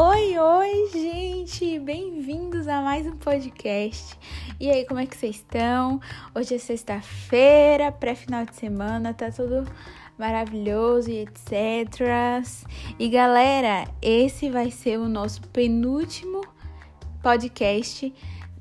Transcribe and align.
Oi, 0.00 0.38
oi, 0.38 0.90
gente! 0.92 1.76
Bem-vindos 1.80 2.68
a 2.68 2.80
mais 2.80 3.04
um 3.04 3.16
podcast. 3.16 4.16
E 4.60 4.70
aí, 4.70 4.86
como 4.86 5.00
é 5.00 5.06
que 5.06 5.16
vocês 5.16 5.34
estão? 5.34 6.00
Hoje 6.32 6.54
é 6.54 6.58
sexta-feira, 6.58 7.90
pré-final 7.90 8.44
de 8.44 8.54
semana, 8.54 9.12
tá 9.12 9.28
tudo 9.32 9.68
maravilhoso 10.16 11.10
e 11.10 11.22
etc. 11.22 12.46
E 12.96 13.08
galera, 13.08 13.88
esse 14.00 14.48
vai 14.48 14.70
ser 14.70 15.00
o 15.00 15.08
nosso 15.08 15.42
penúltimo 15.48 16.42
podcast 17.20 18.14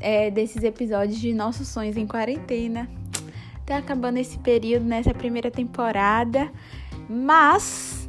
é, 0.00 0.30
desses 0.30 0.62
episódios 0.62 1.18
de 1.18 1.34
Nossos 1.34 1.66
Sonhos 1.66 1.96
em 1.96 2.06
Quarentena. 2.06 2.88
Tá 3.66 3.78
acabando 3.78 4.18
esse 4.18 4.38
período 4.38 4.84
nessa 4.84 5.12
primeira 5.12 5.50
temporada, 5.50 6.48
mas 7.10 8.03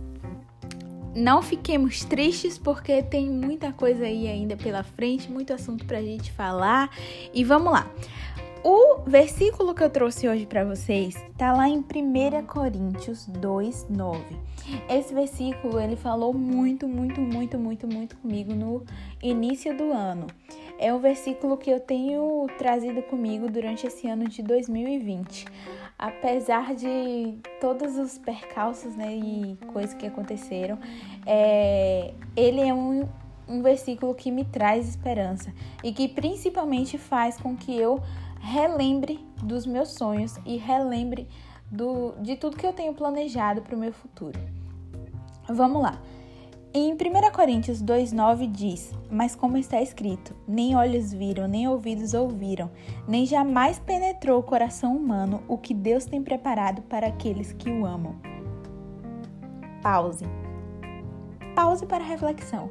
não 1.16 1.42
fiquemos 1.42 2.04
tristes 2.04 2.58
porque 2.58 3.02
tem 3.02 3.30
muita 3.30 3.72
coisa 3.72 4.06
aí 4.06 4.28
ainda 4.28 4.58
pela 4.58 4.84
frente, 4.84 5.32
muito 5.32 5.54
assunto 5.54 5.86
pra 5.86 6.02
gente 6.02 6.32
falar. 6.32 6.90
E 7.34 7.44
vamos 7.44 7.72
lá. 7.72 7.90
O 8.68 9.02
versículo 9.06 9.76
que 9.76 9.84
eu 9.84 9.90
trouxe 9.92 10.28
hoje 10.28 10.48
para 10.48 10.66
vocês 10.66 11.16
tá 11.38 11.54
lá 11.54 11.70
em 11.70 11.78
1 11.78 12.46
Coríntios 12.48 13.28
2:9. 13.28 14.20
Esse 14.90 15.14
versículo 15.14 15.80
ele 15.80 15.96
falou 15.96 16.34
muito, 16.34 16.88
muito, 16.88 17.22
muito, 17.22 17.60
muito, 17.60 17.88
muito 17.88 18.18
comigo 18.18 18.56
no 18.56 18.84
início 19.22 19.78
do 19.78 19.94
ano. 19.94 20.26
É 20.78 20.94
um 20.94 21.00
versículo 21.00 21.58
que 21.58 21.70
eu 21.70 21.80
tenho 21.80 22.48
trazido 22.58 23.02
comigo 23.04 23.50
durante 23.50 23.88
esse 23.88 24.08
ano 24.08 24.28
de 24.28 24.44
2020 24.44 25.46
apesar 25.98 26.76
de 26.76 27.38
todos 27.60 27.98
os 27.98 28.18
percalços 28.18 28.96
né, 28.96 29.16
e 29.16 29.58
coisas 29.72 29.94
que 29.94 30.06
aconteceram, 30.06 30.78
é, 31.26 32.14
ele 32.36 32.62
é 32.62 32.74
um, 32.74 33.08
um 33.48 33.62
versículo 33.62 34.14
que 34.14 34.32
me 34.32 34.44
traz 34.44 34.88
esperança 34.88 35.54
e 35.84 35.94
que 35.94 36.08
principalmente 36.08 36.98
faz 36.98 37.38
com 37.38 37.56
que 37.56 37.76
eu 37.76 38.02
relembre 38.40 39.20
dos 39.42 39.66
meus 39.66 39.90
sonhos 39.90 40.38
e 40.46 40.58
relembre 40.58 41.28
do, 41.72 42.14
de 42.22 42.36
tudo 42.36 42.58
que 42.58 42.66
eu 42.66 42.74
tenho 42.74 42.94
planejado 42.94 43.62
para 43.62 43.76
o 43.76 43.80
meu 43.80 43.94
futuro. 43.94 44.40
Vamos 45.48 45.82
lá. 45.82 46.00
Em 46.78 46.92
1 46.92 46.98
Coríntios 47.32 47.82
2,9 47.82 48.52
diz: 48.52 48.94
Mas 49.10 49.34
como 49.34 49.58
está 49.58 49.82
escrito, 49.82 50.36
nem 50.46 50.76
olhos 50.76 51.14
viram, 51.14 51.48
nem 51.48 51.70
ouvidos 51.70 52.14
ouviram, 52.14 52.70
nem 53.08 53.26
jamais 53.26 53.80
penetrou 53.80 54.42
o 54.42 54.44
coração 54.44 54.94
humano 54.94 55.42
o 55.48 55.58
que 55.58 55.74
Deus 55.74 56.04
tem 56.04 56.22
preparado 56.22 56.82
para 56.82 57.08
aqueles 57.08 57.54
que 57.54 57.72
o 57.72 57.86
amam. 57.86 58.18
Pause. 59.82 60.26
Pause 61.56 61.86
para 61.86 62.04
reflexão. 62.04 62.70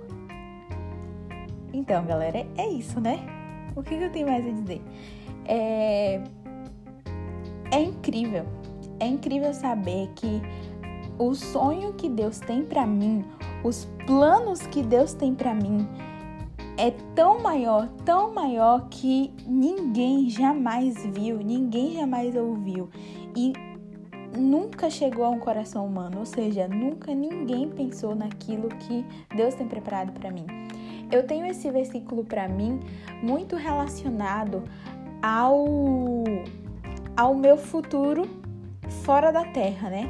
Então, 1.72 2.05
galera, 2.05 2.46
é 2.58 2.68
isso, 2.68 3.00
né? 3.00 3.20
O 3.74 3.83
que 3.83 3.94
eu 3.94 4.12
tenho 4.12 4.27
mais 4.27 4.46
a 4.46 4.50
dizer? 4.50 4.83
É, 5.46 6.20
é 7.72 7.80
incrível. 7.80 8.44
É 9.00 9.06
incrível 9.06 9.55
saber 9.55 10.11
que 10.14 10.42
o 11.18 11.34
sonho 11.34 11.92
que 11.94 12.08
Deus 12.08 12.38
tem 12.40 12.64
para 12.64 12.86
mim, 12.86 13.24
os 13.62 13.88
planos 14.06 14.60
que 14.66 14.82
Deus 14.82 15.14
tem 15.14 15.34
para 15.34 15.54
mim 15.54 15.86
é 16.76 16.90
tão 17.14 17.40
maior, 17.40 17.88
tão 18.04 18.32
maior 18.32 18.88
que 18.88 19.32
ninguém 19.46 20.28
jamais 20.28 21.06
viu, 21.06 21.38
ninguém 21.38 21.94
jamais 21.94 22.34
ouviu 22.34 22.88
e 23.36 23.52
nunca 24.36 24.90
chegou 24.90 25.24
a 25.24 25.30
um 25.30 25.38
coração 25.38 25.86
humano, 25.86 26.18
ou 26.18 26.26
seja, 26.26 26.66
nunca 26.66 27.14
ninguém 27.14 27.68
pensou 27.70 28.14
naquilo 28.14 28.68
que 28.68 29.04
Deus 29.34 29.54
tem 29.54 29.68
preparado 29.68 30.12
para 30.12 30.30
mim. 30.30 30.46
Eu 31.12 31.24
tenho 31.26 31.46
esse 31.46 31.70
versículo 31.70 32.24
para 32.24 32.48
mim 32.48 32.80
muito 33.22 33.56
relacionado 33.56 34.64
ao 35.22 35.64
ao 37.16 37.33
meu 37.34 37.56
futuro 37.56 38.28
fora 39.05 39.30
da 39.30 39.44
terra, 39.44 39.89
né? 39.89 40.08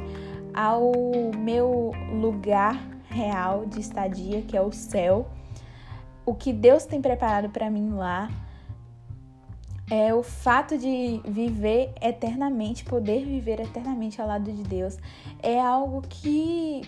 Ao 0.55 0.91
meu 1.37 1.91
lugar 2.11 2.81
real 3.09 3.65
de 3.65 3.79
estadia, 3.79 4.41
que 4.41 4.55
é 4.55 4.61
o 4.61 4.71
céu. 4.71 5.27
O 6.25 6.33
que 6.33 6.53
Deus 6.53 6.85
tem 6.85 7.01
preparado 7.01 7.49
para 7.49 7.69
mim 7.69 7.91
lá 7.91 8.29
é 9.89 10.13
o 10.13 10.23
fato 10.23 10.77
de 10.77 11.21
viver 11.25 11.93
eternamente, 12.01 12.83
poder 12.83 13.23
viver 13.23 13.59
eternamente 13.59 14.19
ao 14.19 14.27
lado 14.27 14.51
de 14.51 14.63
Deus, 14.63 14.97
é 15.43 15.59
algo 15.59 16.01
que 16.01 16.81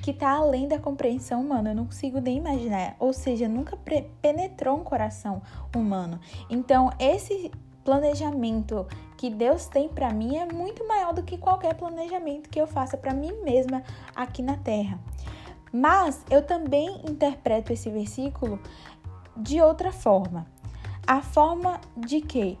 que 0.00 0.12
está 0.12 0.30
além 0.30 0.66
da 0.66 0.78
compreensão 0.78 1.42
humana. 1.42 1.70
Eu 1.70 1.74
não 1.74 1.84
consigo 1.84 2.20
nem 2.20 2.38
imaginar, 2.38 2.96
ou 2.98 3.12
seja, 3.12 3.46
nunca 3.46 3.76
penetrou 4.22 4.78
um 4.78 4.82
coração 4.82 5.42
humano. 5.76 6.18
Então, 6.48 6.90
esse 6.98 7.50
planejamento 7.84 8.86
que 9.16 9.30
Deus 9.30 9.66
tem 9.66 9.88
para 9.88 10.12
mim 10.12 10.36
é 10.36 10.50
muito 10.50 10.86
maior 10.86 11.12
do 11.12 11.22
que 11.22 11.36
qualquer 11.36 11.74
planejamento 11.74 12.48
que 12.48 12.60
eu 12.60 12.66
faça 12.66 12.96
para 12.96 13.12
mim 13.12 13.32
mesma 13.42 13.82
aqui 14.14 14.42
na 14.42 14.56
terra. 14.56 14.98
Mas 15.72 16.24
eu 16.30 16.42
também 16.42 17.00
interpreto 17.08 17.72
esse 17.72 17.90
versículo 17.90 18.58
de 19.36 19.60
outra 19.60 19.92
forma. 19.92 20.46
A 21.06 21.20
forma 21.20 21.80
de 21.96 22.20
que 22.20 22.58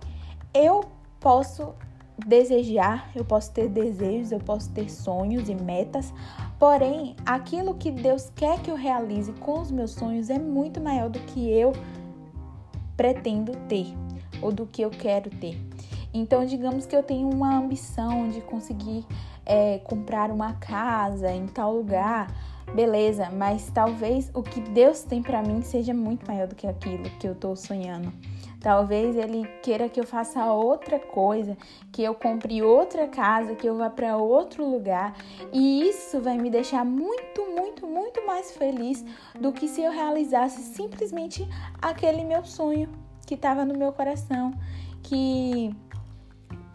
eu 0.54 0.84
posso 1.18 1.74
desejar, 2.26 3.10
eu 3.14 3.24
posso 3.24 3.52
ter 3.52 3.68
desejos, 3.68 4.32
eu 4.32 4.40
posso 4.40 4.70
ter 4.70 4.90
sonhos 4.90 5.48
e 5.48 5.54
metas, 5.54 6.12
porém, 6.58 7.16
aquilo 7.24 7.74
que 7.74 7.90
Deus 7.90 8.30
quer 8.34 8.60
que 8.60 8.70
eu 8.70 8.76
realize 8.76 9.32
com 9.34 9.60
os 9.60 9.70
meus 9.70 9.92
sonhos 9.92 10.28
é 10.28 10.38
muito 10.38 10.80
maior 10.80 11.08
do 11.08 11.18
que 11.20 11.50
eu 11.50 11.72
pretendo 12.96 13.52
ter 13.66 13.94
ou 14.42 14.52
do 14.52 14.66
que 14.66 14.82
eu 14.82 14.90
quero 14.90 15.30
ter. 15.30 15.58
Então, 16.12 16.44
digamos 16.44 16.86
que 16.86 16.96
eu 16.96 17.02
tenho 17.02 17.28
uma 17.28 17.56
ambição 17.56 18.28
de 18.28 18.40
conseguir 18.40 19.06
é, 19.46 19.78
comprar 19.78 20.30
uma 20.30 20.54
casa 20.54 21.30
em 21.30 21.46
tal 21.46 21.74
lugar 21.74 22.28
beleza, 22.74 23.30
mas 23.30 23.70
talvez 23.72 24.30
o 24.34 24.42
que 24.42 24.60
Deus 24.60 25.02
tem 25.02 25.22
para 25.22 25.42
mim 25.42 25.62
seja 25.62 25.92
muito 25.92 26.26
maior 26.26 26.46
do 26.46 26.54
que 26.54 26.66
aquilo 26.66 27.04
que 27.18 27.26
eu 27.26 27.34
tô 27.34 27.56
sonhando. 27.56 28.12
Talvez 28.60 29.16
ele 29.16 29.46
queira 29.62 29.88
que 29.88 29.98
eu 29.98 30.06
faça 30.06 30.44
outra 30.52 30.98
coisa, 30.98 31.56
que 31.90 32.02
eu 32.02 32.14
compre 32.14 32.62
outra 32.62 33.08
casa, 33.08 33.54
que 33.54 33.66
eu 33.66 33.76
vá 33.76 33.88
para 33.88 34.18
outro 34.18 34.68
lugar, 34.68 35.16
e 35.50 35.88
isso 35.88 36.20
vai 36.20 36.36
me 36.36 36.50
deixar 36.50 36.84
muito, 36.84 37.46
muito, 37.56 37.86
muito 37.86 38.24
mais 38.26 38.52
feliz 38.52 39.02
do 39.40 39.50
que 39.50 39.66
se 39.66 39.82
eu 39.82 39.90
realizasse 39.90 40.60
simplesmente 40.60 41.48
aquele 41.80 42.22
meu 42.22 42.44
sonho 42.44 42.88
que 43.30 43.36
estava 43.36 43.64
no 43.64 43.78
meu 43.78 43.92
coração, 43.92 44.52
que 45.04 45.72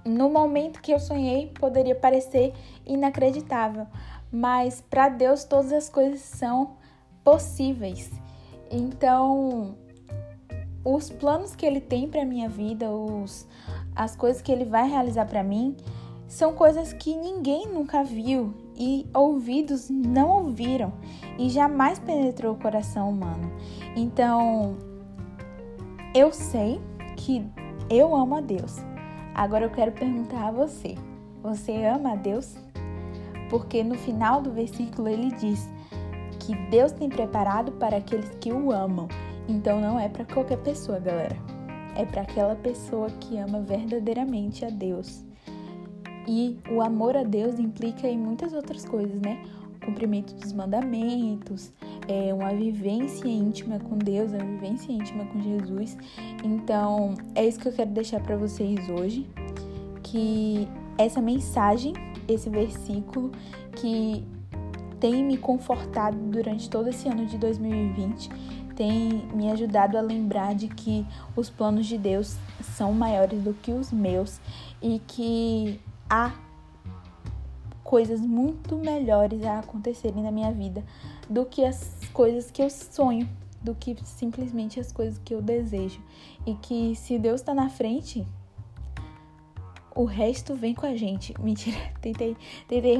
no 0.06 0.30
momento 0.30 0.82
que 0.82 0.94
eu 0.94 1.00
sonhei 1.00 1.48
poderia 1.48 1.94
parecer 1.94 2.54
inacreditável, 2.86 3.86
mas 4.32 4.80
para 4.80 5.10
Deus 5.10 5.44
todas 5.44 5.74
as 5.74 5.90
coisas 5.90 6.22
são 6.22 6.78
possíveis. 7.26 8.10
Então, 8.72 9.76
os 10.82 11.10
planos 11.10 11.54
que 11.54 11.66
ele 11.66 11.82
tem 11.82 12.08
para 12.08 12.24
minha 12.24 12.48
vida, 12.48 12.90
os 12.90 13.46
as 13.94 14.16
coisas 14.16 14.42
que 14.42 14.50
ele 14.50 14.64
vai 14.64 14.90
realizar 14.90 15.26
para 15.26 15.44
mim, 15.44 15.76
são 16.26 16.54
coisas 16.54 16.94
que 16.94 17.14
ninguém 17.18 17.68
nunca 17.68 18.02
viu 18.02 18.54
e 18.78 19.06
ouvidos 19.14 19.90
não 19.90 20.46
ouviram 20.46 20.94
e 21.38 21.50
jamais 21.50 22.00
penetrou 22.00 22.54
o 22.54 22.58
coração 22.58 23.10
humano. 23.10 23.52
Então, 23.94 24.95
eu 26.16 26.32
sei 26.32 26.82
que 27.18 27.46
eu 27.90 28.16
amo 28.16 28.38
a 28.38 28.42
Deus. 28.42 28.78
Agora 29.36 29.66
eu 29.66 29.70
quero 29.70 29.92
perguntar 29.92 30.48
a 30.48 30.52
você: 30.52 30.96
você 31.44 31.86
ama 31.86 32.14
a 32.14 32.16
Deus? 32.16 32.56
porque 33.50 33.84
no 33.84 33.96
final 33.96 34.42
do 34.42 34.52
versículo 34.52 35.08
ele 35.08 35.32
diz 35.32 35.70
que 36.40 36.56
Deus 36.70 36.92
tem 36.92 37.10
preparado 37.10 37.72
para 37.74 37.98
aqueles 37.98 38.30
que 38.40 38.52
o 38.52 38.72
amam. 38.72 39.08
Então 39.48 39.80
não 39.80 40.00
é 40.00 40.10
para 40.10 40.26
qualquer 40.26 40.58
pessoa, 40.58 41.00
galera. 41.00 41.36
É 41.96 42.06
para 42.06 42.22
aquela 42.22 42.56
pessoa 42.56 43.10
que 43.20 43.38
ama 43.38 43.62
verdadeiramente 43.62 44.66
a 44.66 44.70
Deus. 44.70 45.24
E 46.28 46.60
o 46.72 46.82
amor 46.82 47.16
a 47.16 47.24
Deus 47.24 47.60
implica 47.60 48.08
em 48.08 48.18
muitas 48.18 48.54
outras 48.54 48.84
coisas, 48.84 49.22
né? 49.22 49.42
Cumprimento 49.86 50.34
dos 50.36 50.52
mandamentos, 50.52 51.72
é 52.08 52.34
uma 52.34 52.54
vivência 52.54 53.28
íntima 53.28 53.80
com 53.80 53.98
Deus, 53.98 54.32
uma 54.32 54.44
vivência 54.44 54.92
íntima 54.92 55.26
com 55.26 55.42
Jesus. 55.42 55.98
Então, 56.44 57.14
é 57.34 57.46
isso 57.46 57.60
que 57.60 57.68
eu 57.68 57.74
quero 57.74 57.92
deixar 57.92 58.20
para 58.22 58.36
vocês 58.36 58.90
hoje, 58.90 59.28
que 60.04 60.68
essa 60.98 61.22
mensagem 61.22 61.94
esse 62.28 62.50
versículo 62.50 63.32
que 63.76 64.26
tem 65.00 65.24
me 65.24 65.38
confortado 65.38 66.18
durante 66.18 66.70
todo 66.70 66.90
esse 66.90 67.08
ano 67.08 67.26
de 67.26 67.38
2020, 67.38 68.30
tem 68.76 69.28
me 69.34 69.50
ajudado 69.52 69.98
a 69.98 70.02
lembrar 70.02 70.54
de 70.56 70.68
que 70.68 71.06
os 71.36 71.50
planos 71.50 71.86
de 71.86 71.98
Deus 71.98 72.38
são 72.62 72.92
maiores 72.92 73.42
do 73.42 73.54
que 73.54 73.72
os 73.72 73.92
meus 73.92 74.40
e 74.82 75.00
que 75.08 75.80
há 76.10 76.32
coisas 77.86 78.20
muito 78.20 78.76
melhores 78.78 79.46
a 79.46 79.60
acontecerem 79.60 80.24
na 80.24 80.32
minha 80.32 80.52
vida 80.52 80.84
do 81.30 81.46
que 81.46 81.64
as 81.64 82.02
coisas 82.12 82.50
que 82.50 82.62
eu 82.64 82.70
sonho, 82.70 83.30
do 83.62 83.76
que 83.76 83.96
simplesmente 84.04 84.80
as 84.80 84.92
coisas 84.92 85.22
que 85.24 85.36
eu 85.36 85.42
desejo. 85.42 86.02
E 86.48 86.56
que 86.56 86.96
se 86.96 87.20
Deus 87.20 87.42
está 87.42 87.54
na 87.54 87.70
frente, 87.70 88.26
o 89.96 90.04
resto 90.04 90.56
vem 90.56 90.74
com 90.74 90.88
a 90.88 90.96
gente. 90.96 91.36
Mentira, 91.40 91.78
tentei, 92.02 92.36
tentei 92.68 92.98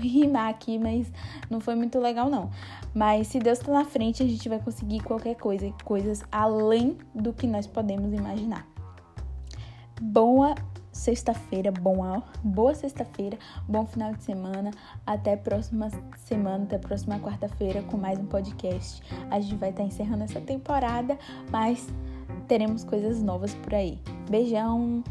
rimar 0.00 0.48
aqui, 0.50 0.80
mas 0.80 1.12
não 1.48 1.60
foi 1.60 1.76
muito 1.76 2.00
legal 2.00 2.28
não. 2.28 2.50
Mas 2.92 3.28
se 3.28 3.38
Deus 3.38 3.60
está 3.60 3.72
na 3.72 3.84
frente, 3.84 4.20
a 4.20 4.26
gente 4.26 4.48
vai 4.48 4.58
conseguir 4.58 5.00
qualquer 5.00 5.36
coisa, 5.36 5.72
coisas 5.84 6.24
além 6.30 6.98
do 7.14 7.32
que 7.32 7.46
nós 7.46 7.68
podemos 7.68 8.12
imaginar. 8.12 8.66
Boa 10.02 10.56
sexta-feira, 10.94 11.70
boa, 11.70 12.22
boa 12.42 12.74
sexta-feira, 12.74 13.36
bom 13.68 13.84
final 13.84 14.14
de 14.14 14.22
semana. 14.22 14.70
Até 15.04 15.36
próxima 15.36 15.90
semana, 16.16 16.64
até 16.64 16.78
próxima 16.78 17.18
quarta-feira 17.18 17.82
com 17.82 17.96
mais 17.96 18.18
um 18.18 18.26
podcast. 18.26 19.02
A 19.30 19.40
gente 19.40 19.56
vai 19.56 19.70
estar 19.70 19.82
encerrando 19.82 20.24
essa 20.24 20.40
temporada, 20.40 21.18
mas 21.50 21.88
teremos 22.46 22.84
coisas 22.84 23.20
novas 23.22 23.54
por 23.56 23.74
aí. 23.74 23.98
Beijão! 24.30 25.02